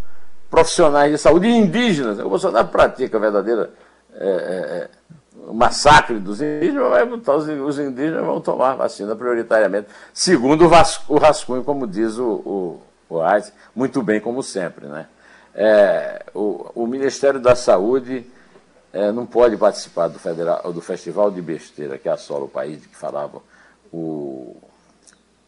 profissionais 0.50 1.12
de 1.12 1.18
saúde 1.18 1.46
indígenas. 1.46 2.18
O 2.18 2.28
Bolsonaro 2.28 2.68
pratica 2.68 3.18
a 3.18 3.20
verdadeira. 3.20 3.70
É, 4.16 4.26
é, 4.26 4.28
é 4.28 4.88
o 5.46 5.54
massacre 5.54 6.18
dos 6.18 6.40
indígenas, 6.40 6.90
vai 6.90 7.04
botar 7.04 7.36
os, 7.36 7.78
indígenas 7.78 8.24
vão 8.24 8.40
tomar 8.40 8.74
vacina 8.74 9.14
prioritariamente, 9.14 9.88
segundo 10.12 10.66
o, 10.66 10.70
o 11.08 11.18
rascunho, 11.18 11.64
como 11.64 11.86
diz 11.86 12.18
o, 12.18 12.24
o, 12.24 12.82
o 13.08 13.20
muito 13.74 14.02
bem 14.02 14.20
como 14.20 14.42
sempre. 14.42 14.86
Né? 14.86 15.06
É, 15.54 16.24
o, 16.34 16.70
o 16.74 16.86
Ministério 16.86 17.40
da 17.40 17.54
Saúde 17.54 18.26
é, 18.92 19.12
não 19.12 19.26
pode 19.26 19.56
participar 19.56 20.08
do, 20.08 20.18
federal, 20.18 20.72
do 20.72 20.80
Festival 20.80 21.30
de 21.30 21.42
Besteira 21.42 21.98
que 21.98 22.08
assola 22.08 22.44
o 22.44 22.48
país, 22.48 22.80
de 22.80 22.88
que 22.88 22.96
falava 22.96 23.42
o, 23.92 24.56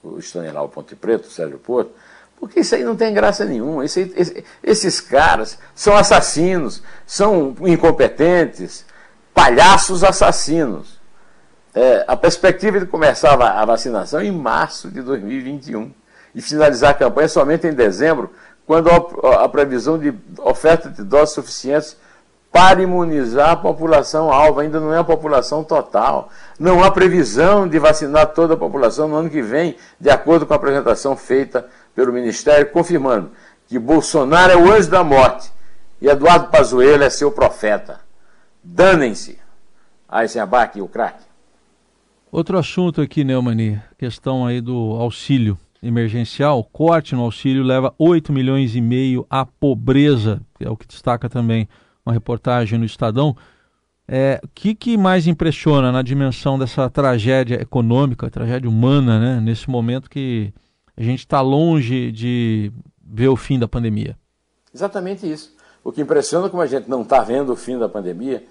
o 0.02 0.68
Ponte 0.68 0.94
Preto, 0.94 1.26
o 1.26 1.30
Sérgio 1.30 1.58
Porto, 1.58 1.90
porque 2.38 2.60
isso 2.60 2.74
aí 2.74 2.84
não 2.84 2.94
tem 2.94 3.14
graça 3.14 3.44
nenhuma. 3.44 3.82
Aí, 3.82 3.86
esse, 3.86 4.44
esses 4.62 5.00
caras 5.00 5.58
são 5.74 5.96
assassinos, 5.96 6.82
são 7.06 7.54
incompetentes, 7.60 8.84
palhaços 9.36 10.02
assassinos. 10.02 10.98
É, 11.74 12.06
a 12.08 12.16
perspectiva 12.16 12.80
de 12.80 12.86
começar 12.86 13.34
a 13.34 13.64
vacinação 13.66 14.22
em 14.22 14.32
março 14.32 14.90
de 14.90 15.02
2021 15.02 15.92
e 16.34 16.40
finalizar 16.40 16.92
a 16.92 16.94
campanha 16.94 17.28
somente 17.28 17.66
em 17.66 17.74
dezembro, 17.74 18.32
quando 18.66 18.88
a, 18.90 19.44
a 19.44 19.48
previsão 19.48 19.98
de 19.98 20.14
oferta 20.38 20.88
de 20.88 21.04
doses 21.04 21.34
suficientes 21.34 21.98
para 22.50 22.80
imunizar 22.80 23.50
a 23.50 23.56
população 23.56 24.32
alva, 24.32 24.62
ainda 24.62 24.80
não 24.80 24.94
é 24.94 24.98
a 24.98 25.04
população 25.04 25.62
total. 25.62 26.30
Não 26.58 26.82
há 26.82 26.90
previsão 26.90 27.68
de 27.68 27.78
vacinar 27.78 28.28
toda 28.28 28.54
a 28.54 28.56
população 28.56 29.06
no 29.06 29.16
ano 29.16 29.28
que 29.28 29.42
vem, 29.42 29.76
de 30.00 30.08
acordo 30.08 30.46
com 30.46 30.54
a 30.54 30.56
apresentação 30.56 31.14
feita 31.14 31.66
pelo 31.94 32.10
Ministério, 32.10 32.70
confirmando 32.70 33.32
que 33.68 33.78
Bolsonaro 33.78 34.52
é 34.52 34.56
o 34.56 34.72
anjo 34.72 34.88
da 34.88 35.04
morte 35.04 35.52
e 36.00 36.08
Eduardo 36.08 36.48
Pazuello 36.48 37.04
é 37.04 37.10
seu 37.10 37.30
profeta. 37.30 38.05
Danem-se. 38.68 39.38
Eisenbach 40.12 40.76
e 40.76 40.82
o 40.82 40.88
craque. 40.88 41.24
Outro 42.32 42.58
assunto 42.58 43.00
aqui, 43.00 43.22
Neumani, 43.22 43.80
questão 43.96 44.44
aí 44.44 44.60
do 44.60 44.96
auxílio 44.98 45.56
emergencial. 45.80 46.64
Corte 46.64 47.14
no 47.14 47.22
auxílio 47.22 47.62
leva 47.62 47.94
8 47.96 48.32
milhões 48.32 48.74
e 48.74 48.80
meio 48.80 49.24
à 49.30 49.46
pobreza, 49.46 50.40
é 50.58 50.68
o 50.68 50.76
que 50.76 50.86
destaca 50.86 51.28
também 51.28 51.68
uma 52.04 52.12
reportagem 52.12 52.78
no 52.78 52.84
Estadão. 52.84 53.36
É, 54.08 54.40
o 54.42 54.48
que, 54.48 54.74
que 54.74 54.96
mais 54.96 55.26
impressiona 55.26 55.92
na 55.92 56.02
dimensão 56.02 56.58
dessa 56.58 56.90
tragédia 56.90 57.62
econômica, 57.62 58.28
tragédia 58.28 58.68
humana, 58.68 59.18
né, 59.18 59.40
nesse 59.40 59.70
momento 59.70 60.10
que 60.10 60.52
a 60.96 61.02
gente 61.02 61.20
está 61.20 61.40
longe 61.40 62.10
de 62.10 62.72
ver 63.04 63.28
o 63.28 63.36
fim 63.36 63.58
da 63.58 63.68
pandemia? 63.68 64.16
Exatamente 64.74 65.30
isso. 65.30 65.54
O 65.82 65.92
que 65.92 66.00
impressiona, 66.00 66.48
como 66.48 66.62
a 66.62 66.66
gente 66.66 66.88
não 66.88 67.02
está 67.02 67.20
vendo 67.20 67.52
o 67.52 67.56
fim 67.56 67.78
da 67.78 67.88
pandemia, 67.88 68.44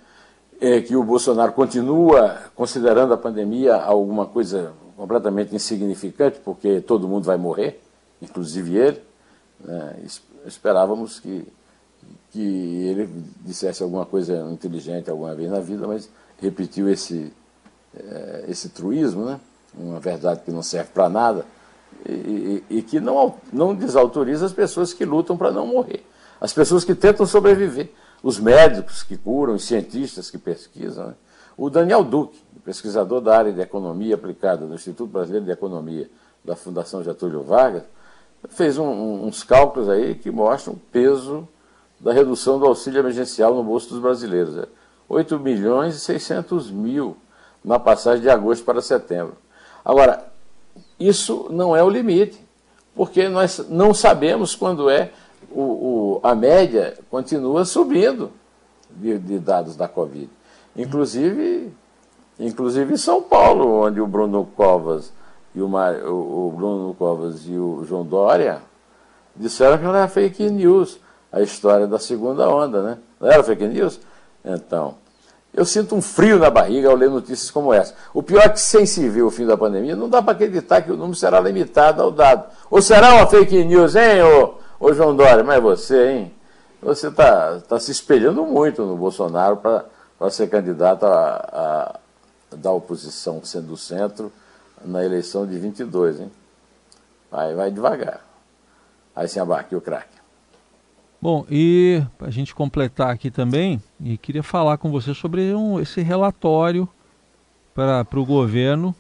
é 0.60 0.82
que 0.82 0.96
o 0.96 1.04
Bolsonaro 1.04 1.52
continua 1.52 2.38
considerando 2.56 3.14
a 3.14 3.18
pandemia 3.18 3.76
alguma 3.76 4.26
coisa 4.26 4.74
completamente 4.96 5.54
insignificante, 5.54 6.40
porque 6.44 6.82
todo 6.82 7.08
mundo 7.08 7.26
vai 7.26 7.38
morrer, 7.38 7.82
inclusive 8.22 8.78
ele. 8.78 9.02
Né? 9.60 9.98
Esperávamos 10.46 11.20
que, 11.20 11.46
que 12.32 12.40
ele 12.40 13.10
dissesse 13.42 13.84
alguma 13.84 14.06
coisa 14.06 14.38
inteligente 14.52 15.10
alguma 15.10 15.36
vez 15.36 15.52
na 15.52 15.60
vida, 15.60 15.88
mas 15.88 16.10
repetiu 16.40 16.90
esse, 16.90 17.34
é, 17.98 18.46
esse 18.48 18.70
truísmo, 18.70 19.26
né? 19.26 19.40
uma 19.78 20.00
verdade 20.00 20.42
que 20.46 20.52
não 20.52 20.64
serve 20.64 20.92
para 20.94 21.10
nada, 21.10 21.46
e, 22.08 22.64
e, 22.70 22.78
e, 22.78 22.82
que 22.82 23.00
não, 23.00 23.36
não 23.52 23.74
desautoriza 23.74 24.46
as 24.46 24.54
pessoas 24.54 24.94
que 24.94 25.06
lutam 25.06 25.36
para 25.36 25.52
não 25.52 25.68
morrer, 25.68 26.06
as 26.40 26.54
pessoas 26.54 26.84
que 26.84 26.94
tentam 26.94 27.26
sobreviver 27.26 27.90
os 28.22 28.40
médicos 28.40 29.04
que 29.04 29.18
curam, 29.18 29.56
os 29.56 29.66
cientistas 29.66 30.30
que 30.30 30.38
pesquisam. 30.38 31.08
Né? 31.08 31.14
O 31.58 31.70
Daniel 31.70 32.04
Duque, 32.04 32.44
pesquisador 32.66 33.22
da 33.22 33.38
área 33.38 33.54
de 33.54 33.62
economia 33.62 34.16
aplicada 34.16 34.66
do 34.66 34.74
Instituto 34.74 35.08
Brasileiro 35.12 35.46
de 35.46 35.52
Economia 35.52 36.10
da 36.44 36.56
Fundação 36.56 37.04
Getúlio 37.04 37.44
Vargas, 37.44 37.84
fez 38.50 38.78
um, 38.78 39.26
uns 39.26 39.44
cálculos 39.44 39.88
aí 39.88 40.16
que 40.16 40.32
mostram 40.32 40.74
o 40.74 40.78
peso 40.92 41.48
da 42.00 42.12
redução 42.12 42.60
do 42.60 42.66
auxílio 42.66 43.00
emergencial 43.00 43.54
no 43.54 43.64
bolso 43.64 43.90
dos 43.90 44.00
brasileiros. 44.00 44.58
É 44.58 44.68
8 45.08 45.40
milhões 45.40 45.96
e 45.96 46.00
600 46.00 46.72
mil 46.72 47.16
na 47.64 47.80
passagem 47.80 48.22
de 48.22 48.30
agosto 48.30 48.66
para 48.66 48.82
setembro. 48.82 49.36
Agora, 49.84 50.26
isso 51.00 51.48
não 51.52 51.76
é 51.76 51.84
o 51.84 51.90
limite, 51.90 52.44
porque 52.96 53.30
nós 53.30 53.66
não 53.70 53.94
sabemos 53.94 54.56
quando 54.56 54.90
é 54.90 55.12
o, 55.56 55.62
o, 55.62 56.20
a 56.22 56.36
média 56.36 56.98
continua 57.10 57.64
subindo 57.64 58.32
de, 58.90 59.18
de, 59.18 59.40
dados 59.40 59.76
da 59.76 59.88
Covid. 59.88 60.30
Inclusive, 60.76 61.72
inclusive 62.38 62.94
em 62.94 62.98
São 62.98 63.22
Paulo, 63.22 63.86
onde 63.86 64.02
o 64.02 64.08
Bruno 64.08 64.46
Covas 64.56 65.14
e 65.54 65.62
o, 65.62 65.70
Mar, 65.70 65.96
o, 66.04 66.48
o 66.48 66.54
Bruno 66.56 66.94
Covas 66.96 67.46
e 67.48 67.54
o 67.54 67.86
João 67.88 68.04
Dória 68.04 68.62
disseram 69.36 69.78
que 69.78 69.84
não 69.84 69.96
era 69.96 70.08
fake 70.08 70.50
news 70.50 71.00
a 71.32 71.42
história 71.42 71.88
da 71.88 72.00
segunda 72.00 72.50
onda, 72.50 72.82
né? 72.82 72.98
Não 73.20 73.30
era 73.30 73.44
fake 73.44 73.68
news? 73.68 74.00
Então, 74.44 74.96
eu 75.54 75.64
sinto 75.64 75.96
um 75.96 76.02
frio 76.02 76.38
na 76.38 76.50
barriga 76.50 76.90
ao 76.90 76.96
ler 76.96 77.10
notícias 77.10 77.50
como 77.50 77.74
essa. 77.74 77.94
O 78.14 78.22
pior 78.22 78.44
é 78.44 78.50
que, 78.50 78.60
sem 78.60 78.86
se 78.86 79.08
ver 79.08 79.22
o 79.22 79.32
fim 79.32 79.46
da 79.46 79.58
pandemia, 79.58 79.96
não 79.96 80.10
dá 80.10 80.22
para 80.22 80.34
acreditar 80.34 80.82
que 80.82 80.92
o 80.92 80.98
número 80.98 81.16
será 81.16 81.40
limitado 81.40 82.02
ao 82.02 82.12
dado. 82.12 82.46
Ou 82.70 82.82
será 82.82 83.16
uma 83.16 83.28
fake 83.28 83.64
news, 83.64 83.96
hein, 83.96 84.22
ô, 84.22 84.65
Ô 84.86 84.94
João 84.94 85.16
Dória, 85.16 85.44
mas 85.44 85.60
você, 85.64 86.12
hein? 86.12 86.32
Você 86.80 87.08
está 87.08 87.60
tá 87.60 87.80
se 87.80 87.90
espelhando 87.90 88.46
muito 88.46 88.86
no 88.86 88.96
Bolsonaro 88.96 89.58
para 89.58 90.30
ser 90.30 90.48
candidato 90.48 91.08
a, 91.08 92.00
a, 92.52 92.56
da 92.56 92.72
oposição 92.72 93.44
sendo 93.44 93.70
do 93.70 93.78
centro 93.78 94.32
na 94.86 95.04
eleição 95.04 95.48
de 95.48 95.58
22, 95.58 96.20
hein? 96.20 96.32
Vai, 97.32 97.56
vai 97.56 97.72
devagar. 97.72 98.24
Aí 99.16 99.28
se 99.28 99.40
abarque 99.40 99.76
o 99.76 99.82
craque. 99.82 100.20
Bom, 101.20 101.48
e 101.50 102.04
para 102.16 102.28
a 102.28 102.32
gente 102.32 102.54
completar 102.54 103.10
aqui 103.10 103.32
também, 103.32 103.82
e 104.00 104.20
queria 104.20 104.44
falar 104.44 104.78
com 104.78 104.92
você 104.92 105.16
sobre 105.16 105.52
um, 105.56 105.80
esse 105.80 106.04
relatório 106.04 106.88
para 107.74 108.06
o 108.14 108.24
governo 108.24 108.94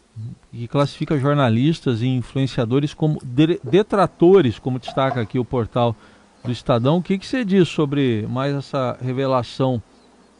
que 0.51 0.67
classifica 0.67 1.17
jornalistas 1.17 2.01
e 2.01 2.07
influenciadores 2.07 2.93
como 2.93 3.19
detratores, 3.63 4.57
como 4.57 4.79
destaca 4.79 5.21
aqui 5.21 5.37
o 5.37 5.45
portal 5.45 5.95
do 6.43 6.51
Estadão. 6.51 6.97
O 6.97 7.03
que, 7.03 7.17
que 7.17 7.25
você 7.25 7.43
diz 7.43 7.67
sobre 7.67 8.25
mais 8.27 8.55
essa 8.55 8.97
revelação 9.01 9.81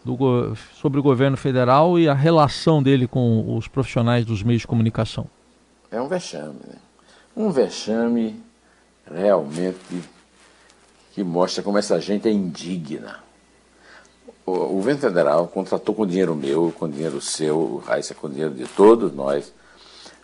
do, 0.04 0.56
sobre 0.80 1.00
o 1.00 1.04
governo 1.04 1.36
federal 1.36 2.00
e 2.00 2.08
a 2.08 2.14
relação 2.14 2.82
dele 2.82 3.08
com 3.08 3.58
os 3.58 3.68
profissionais 3.68 4.26
dos 4.26 4.44
meios 4.44 4.62
de 4.62 4.68
comunicação? 4.68 5.28
É 5.92 6.00
um 6.00 6.08
vexame, 6.08 6.60
né? 6.68 6.76
Um 7.36 7.50
vexame 7.50 8.42
realmente 9.12 10.02
que 11.14 11.24
mostra 11.24 11.64
como 11.64 11.78
essa 11.78 12.00
gente 12.00 12.28
é 12.28 12.32
indigna. 12.32 13.20
O, 14.46 14.52
o 14.52 14.74
governo 14.76 15.02
federal 15.02 15.48
contratou 15.48 15.94
com 15.94 16.06
dinheiro 16.06 16.36
meu, 16.36 16.74
com 16.78 16.90
dinheiro 16.90 17.20
seu, 17.20 17.84
Raíssa 17.86 18.14
com 18.14 18.30
dinheiro 18.30 18.54
de 18.54 18.66
todos 18.68 19.14
nós, 19.14 19.52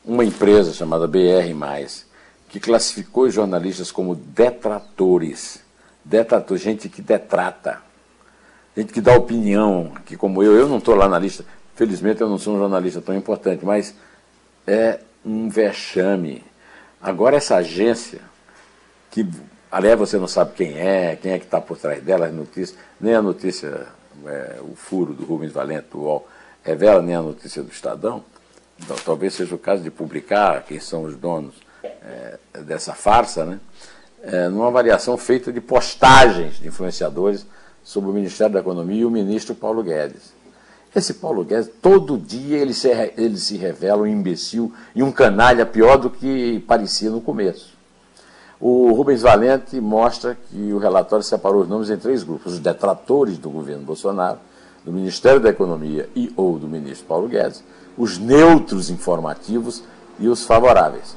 uma 0.03 0.25
empresa 0.25 0.73
chamada 0.73 1.07
BR, 1.07 1.53
que 2.49 2.59
classificou 2.59 3.25
os 3.25 3.33
jornalistas 3.33 3.91
como 3.91 4.15
detratores. 4.15 5.61
Detrator, 6.03 6.57
gente 6.57 6.89
que 6.89 7.01
detrata, 7.01 7.79
gente 8.75 8.91
que 8.91 8.99
dá 8.99 9.15
opinião, 9.15 9.91
que 10.05 10.17
como 10.17 10.41
eu, 10.41 10.53
eu 10.53 10.67
não 10.67 10.79
estou 10.79 10.95
lá 10.95 11.07
na 11.07 11.19
lista, 11.19 11.45
felizmente 11.75 12.21
eu 12.21 12.29
não 12.29 12.39
sou 12.39 12.55
um 12.55 12.57
jornalista 12.57 13.01
tão 13.01 13.15
importante, 13.15 13.63
mas 13.63 13.93
é 14.65 14.99
um 15.25 15.47
vexame. 15.47 16.43
Agora, 17.01 17.37
essa 17.37 17.55
agência, 17.57 18.19
que, 19.11 19.27
aliás, 19.71 19.97
você 19.97 20.17
não 20.17 20.27
sabe 20.27 20.53
quem 20.55 20.77
é, 20.77 21.15
quem 21.15 21.33
é 21.33 21.39
que 21.39 21.45
está 21.45 21.61
por 21.61 21.77
trás 21.77 22.03
dela, 22.03 22.25
as 22.25 22.33
notícias, 22.33 22.77
nem 22.99 23.13
a 23.13 23.21
notícia, 23.21 23.87
é, 24.25 24.59
o 24.61 24.75
furo 24.75 25.13
do 25.13 25.23
Rubens 25.23 25.51
Valente, 25.51 25.87
do 25.91 25.99
UOL, 25.99 26.27
revela 26.63 27.01
nem 27.01 27.15
a 27.15 27.21
notícia 27.21 27.61
do 27.61 27.71
Estadão. 27.71 28.23
Então, 28.83 28.97
talvez 29.05 29.33
seja 29.33 29.53
o 29.53 29.59
caso 29.59 29.83
de 29.83 29.91
publicar 29.91 30.63
quem 30.63 30.79
são 30.79 31.03
os 31.03 31.15
donos 31.15 31.53
é, 31.83 32.37
dessa 32.61 32.93
farsa, 32.93 33.45
né? 33.45 33.59
É, 34.23 34.47
numa 34.49 34.67
avaliação 34.67 35.17
feita 35.17 35.51
de 35.51 35.59
postagens 35.59 36.59
de 36.59 36.67
influenciadores 36.67 37.45
sobre 37.83 38.09
o 38.09 38.13
Ministério 38.13 38.53
da 38.53 38.59
Economia 38.59 39.01
e 39.01 39.05
o 39.05 39.09
ministro 39.09 39.55
Paulo 39.55 39.81
Guedes. 39.81 40.33
Esse 40.95 41.15
Paulo 41.15 41.43
Guedes, 41.43 41.71
todo 41.81 42.17
dia 42.17 42.57
ele 42.57 42.73
se, 42.73 42.89
ele 43.17 43.37
se 43.37 43.57
revela 43.57 44.03
um 44.03 44.07
imbecil 44.07 44.73
e 44.93 45.01
um 45.01 45.11
canalha 45.11 45.65
pior 45.65 45.97
do 45.97 46.09
que 46.09 46.59
parecia 46.67 47.09
no 47.09 47.21
começo. 47.21 47.71
O 48.59 48.91
Rubens 48.91 49.23
Valente 49.23 49.81
mostra 49.81 50.37
que 50.49 50.71
o 50.71 50.77
relatório 50.77 51.23
separou 51.23 51.63
os 51.63 51.67
nomes 51.67 51.89
em 51.89 51.97
três 51.97 52.21
grupos: 52.21 52.53
os 52.53 52.59
detratores 52.59 53.39
do 53.39 53.49
governo 53.49 53.83
Bolsonaro, 53.83 54.37
do 54.83 54.91
Ministério 54.91 55.39
da 55.39 55.49
Economia 55.49 56.09
e 56.15 56.31
ou 56.35 56.57
do 56.57 56.67
ministro 56.67 57.05
Paulo 57.07 57.27
Guedes, 57.27 57.63
os 57.97 58.17
neutros 58.17 58.89
informativos 58.89 59.83
e 60.19 60.27
os 60.27 60.43
favoráveis. 60.43 61.15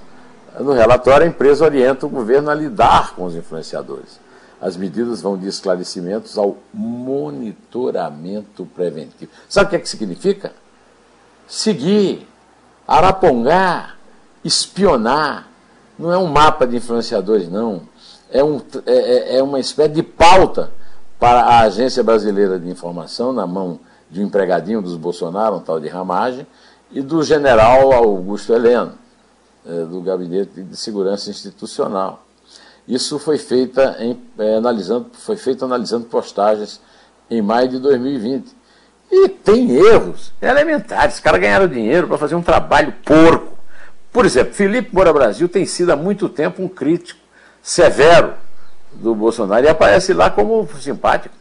No 0.61 0.73
relatório, 0.73 1.27
a 1.27 1.29
empresa 1.29 1.65
orienta 1.65 2.07
o 2.07 2.09
governo 2.09 2.51
a 2.51 2.55
lidar 2.55 3.15
com 3.15 3.25
os 3.25 3.35
influenciadores. 3.35 4.21
As 4.61 4.77
medidas 4.77 5.21
vão 5.21 5.37
de 5.37 5.49
esclarecimentos 5.49 6.39
ao 6.39 6.57
monitoramento 6.73 8.65
preventivo. 8.75 9.31
Sabe 9.49 9.67
o 9.67 9.71
que, 9.71 9.77
é 9.77 9.79
que 9.81 9.89
significa? 9.89 10.53
Seguir, 11.47 12.27
arapongar, 12.87 13.99
espionar. 14.45 15.49
Não 15.99 16.13
é 16.13 16.19
um 16.19 16.27
mapa 16.27 16.67
de 16.67 16.77
influenciadores, 16.77 17.49
não. 17.49 17.83
É, 18.31 18.43
um, 18.43 18.61
é, 18.87 18.93
é, 18.93 19.37
é 19.39 19.43
uma 19.43 19.61
espécie 19.61 19.95
de 19.95 20.03
pauta 20.03 20.73
para 21.19 21.41
a 21.41 21.61
Agência 21.61 22.03
Brasileira 22.03 22.59
de 22.59 22.69
Informação, 22.69 23.33
na 23.33 23.47
mão 23.47 23.81
de 24.11 24.21
um 24.21 24.27
empregadinho 24.27 24.83
dos 24.83 24.97
Bolsonaro, 24.97 25.57
um 25.57 25.61
tal 25.61 25.81
de 25.81 25.89
Ramagem, 25.89 26.47
e 26.91 27.01
do 27.01 27.23
general 27.23 27.93
Augusto 27.93 28.53
Heleno, 28.53 28.93
eh, 29.67 29.85
do 29.85 30.01
Gabinete 30.01 30.63
de 30.63 30.77
Segurança 30.77 31.31
Institucional. 31.31 32.25
Isso 32.87 33.19
foi, 33.19 33.39
feita 33.39 33.97
em, 33.99 34.21
é, 34.39 34.57
analisando, 34.57 35.07
foi 35.15 35.37
feito 35.37 35.65
analisando 35.65 36.05
postagens 36.07 36.81
em 37.31 37.41
maio 37.41 37.69
de 37.69 37.79
2020. 37.79 38.55
E 39.11 39.29
tem 39.29 39.71
erros 39.71 40.33
elementares. 40.41 41.15
Os 41.15 41.21
caras 41.21 41.41
ganharam 41.41 41.67
dinheiro 41.67 42.07
para 42.07 42.19
fazer 42.19 42.35
um 42.35 42.43
trabalho 42.43 42.93
porco. 43.05 43.57
Por 44.13 44.27
exemplo, 44.27 44.53
Felipe 44.53 44.95
Moura 44.95 45.13
Brasil 45.13 45.49
tem 45.49 45.65
sido 45.65 45.91
há 45.91 45.97
muito 45.97 46.29
tempo 46.29 46.63
um 46.63 46.69
crítico 46.69 47.21
severo 47.63 48.35
do 48.95 49.15
Bolsonaro 49.15 49.65
e 49.65 49.69
aparece 49.69 50.13
lá 50.13 50.31
como 50.31 50.67
simpático. 50.79 51.35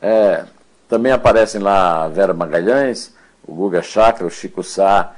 É, 0.00 0.44
também 0.88 1.12
aparecem 1.12 1.60
lá 1.60 2.08
Vera 2.08 2.32
Magalhães, 2.32 3.14
o 3.46 3.54
Guga 3.54 3.82
Chakra, 3.82 4.26
o 4.26 4.30
Chico 4.30 4.62
Sá 4.62 5.14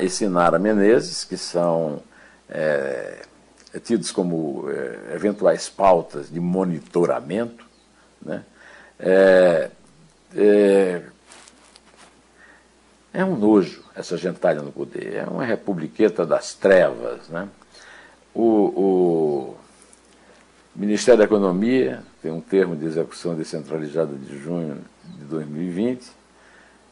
e 0.00 0.08
Sinara 0.08 0.58
Menezes, 0.58 1.24
que 1.24 1.36
são 1.36 2.00
é, 2.48 3.22
é 3.72 3.78
tidos 3.78 4.10
como 4.10 4.66
é, 4.70 5.14
eventuais 5.14 5.68
pautas 5.68 6.30
de 6.30 6.40
monitoramento. 6.40 7.64
Né? 8.24 8.44
É, 8.98 9.70
é, 10.36 11.02
é, 13.12 13.24
um 13.24 13.36
nojo 13.36 13.84
essa 13.94 14.16
gentalha 14.16 14.60
no 14.60 14.72
poder, 14.72 15.14
é 15.14 15.24
uma 15.24 15.44
republiqueta 15.44 16.26
das 16.26 16.54
trevas. 16.54 17.28
Né? 17.28 17.48
O, 18.34 18.42
o 18.42 19.56
Ministério 20.74 21.18
da 21.18 21.24
Economia 21.24 22.02
tem 22.20 22.32
um 22.32 22.40
termo 22.40 22.74
de 22.74 22.84
execução 22.84 23.34
descentralizada 23.36 24.14
de 24.16 24.36
junho 24.38 24.80
de 25.04 25.24
2020 25.24 26.10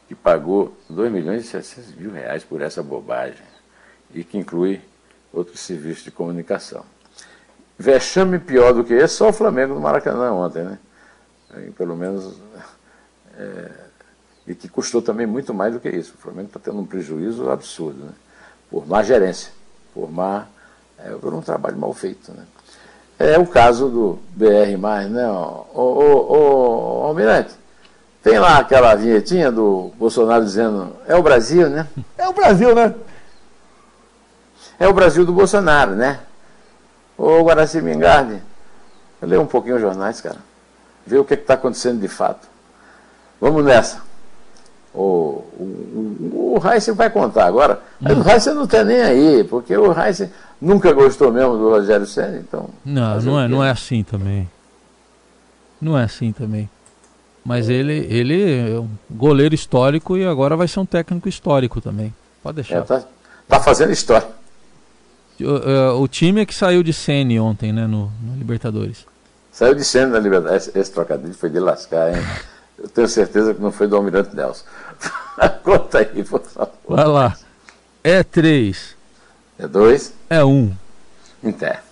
que 0.07 0.15
pagou 0.15 0.75
2 0.89 1.11
milhões 1.11 1.43
e 1.43 1.47
700 1.47 1.95
mil 1.95 2.11
reais 2.11 2.43
por 2.43 2.61
essa 2.61 2.81
bobagem 2.81 3.43
e 4.13 4.23
que 4.23 4.37
inclui 4.37 4.81
outros 5.33 5.59
serviços 5.59 6.03
de 6.03 6.11
comunicação. 6.11 6.85
Vexame 7.77 8.39
pior 8.39 8.73
do 8.73 8.83
que 8.83 8.93
esse, 8.93 9.15
só 9.15 9.29
o 9.29 9.33
Flamengo 9.33 9.73
no 9.73 9.81
Maracanã 9.81 10.31
ontem, 10.31 10.63
né? 10.63 10.79
E, 11.57 11.71
pelo 11.71 11.95
menos. 11.95 12.39
É, 13.35 13.71
e 14.45 14.55
que 14.55 14.69
custou 14.69 15.01
também 15.01 15.25
muito 15.25 15.53
mais 15.53 15.73
do 15.73 15.79
que 15.79 15.89
isso. 15.89 16.13
O 16.15 16.17
Flamengo 16.17 16.47
está 16.47 16.59
tendo 16.59 16.79
um 16.79 16.85
prejuízo 16.85 17.49
absurdo, 17.49 18.05
né? 18.05 18.13
Por 18.69 18.87
má 18.87 19.03
gerência, 19.03 19.51
por 19.93 20.11
má. 20.11 20.47
É, 20.97 21.09
por 21.15 21.33
um 21.33 21.41
trabalho 21.41 21.77
mal 21.77 21.93
feito, 21.93 22.31
né? 22.31 22.45
É 23.19 23.37
o 23.37 23.45
caso 23.45 23.89
do 23.89 24.19
BR, 24.35 24.77
né? 25.09 25.27
O, 25.27 25.65
o, 25.73 25.81
o, 25.81 27.01
o 27.01 27.07
Almirante, 27.07 27.53
tem 28.21 28.39
lá 28.39 28.57
aquela 28.57 28.95
vinhetinha 28.95 29.51
do 29.51 29.91
Bolsonaro 29.97 30.43
dizendo: 30.43 30.95
é 31.07 31.15
o 31.15 31.23
Brasil, 31.23 31.69
né? 31.69 31.87
É 32.17 32.27
o 32.27 32.33
Brasil, 32.33 32.73
né? 32.73 32.93
é 34.79 34.87
o 34.87 34.93
Brasil 34.93 35.25
do 35.25 35.31
Bolsonaro, 35.31 35.91
né? 35.91 36.19
Ô 37.17 37.41
Guaraci 37.43 37.81
Mingardi, 37.81 38.41
lê 39.21 39.37
um 39.37 39.45
pouquinho 39.45 39.75
os 39.75 39.81
jornais, 39.81 40.19
cara. 40.19 40.37
Vê 41.05 41.17
o 41.17 41.25
que 41.25 41.35
está 41.35 41.53
acontecendo 41.53 42.01
de 42.01 42.07
fato. 42.07 42.47
Vamos 43.39 43.63
nessa. 43.63 44.01
O, 44.93 45.43
o, 45.57 46.55
o, 46.55 46.61
Heisen 46.67 46.93
vai 46.93 47.09
contar 47.09 47.45
agora. 47.45 47.81
Mas 47.99 48.17
o 48.17 48.29
Heisen 48.29 48.53
não 48.53 48.63
está 48.63 48.83
nem 48.83 49.01
aí, 49.01 49.43
porque 49.43 49.75
o 49.75 49.91
Heisen 49.97 50.31
nunca 50.63 50.93
gostou 50.93 51.31
mesmo 51.31 51.57
do 51.57 51.69
Rogério 51.69 52.05
Senna, 52.05 52.37
então. 52.37 52.69
Não, 52.85 53.21
não 53.21 53.39
é, 53.39 53.47
não 53.47 53.63
é 53.63 53.69
assim 53.69 54.03
também. 54.03 54.49
Não 55.81 55.97
é 55.97 56.03
assim 56.03 56.31
também. 56.31 56.69
Mas 57.43 57.67
ele, 57.67 58.07
ele 58.09 58.71
é 58.71 58.79
um 58.79 58.89
goleiro 59.11 59.53
histórico 59.53 60.17
e 60.17 60.25
agora 60.25 60.55
vai 60.55 60.67
ser 60.67 60.79
um 60.79 60.85
técnico 60.85 61.27
histórico 61.27 61.81
também. 61.81 62.13
Pode 62.41 62.55
deixar. 62.55 62.77
É, 62.77 62.81
tá, 62.81 63.03
tá 63.47 63.59
fazendo 63.59 63.91
história. 63.91 64.27
O, 65.41 66.01
o 66.03 66.07
time 66.07 66.41
é 66.41 66.45
que 66.45 66.55
saiu 66.55 66.81
de 66.81 66.93
Sene 66.93 67.39
ontem, 67.39 67.73
né, 67.73 67.85
no, 67.85 68.09
no 68.21 68.37
Libertadores. 68.37 69.05
Saiu 69.51 69.75
de 69.75 69.83
Sene 69.83 70.11
na 70.11 70.19
Libertadores. 70.19 70.67
Esse, 70.67 70.79
esse 70.79 70.91
trocadilho 70.93 71.33
foi 71.33 71.49
de 71.49 71.59
lascar, 71.59 72.15
hein? 72.15 72.23
Eu 72.77 72.89
tenho 72.89 73.07
certeza 73.07 73.53
que 73.53 73.61
não 73.61 73.71
foi 73.71 73.87
do 73.87 73.95
Almirante 73.95 74.35
Nelson. 74.35 74.65
Conta 75.63 75.99
aí, 75.99 76.23
por 76.23 76.41
favor. 76.41 76.71
Vai 76.89 77.05
lá. 77.05 77.37
É 78.03 78.23
3. 78.23 78.95
É 79.59 79.67
2. 79.67 80.13
É 80.33 80.43
1. 80.43 80.49
Um. 80.49 80.75
Inter. 81.43 81.83